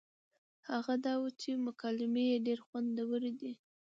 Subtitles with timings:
[0.69, 3.53] هغه دا وه چې مکالمې يې ډېرې خوندورې دي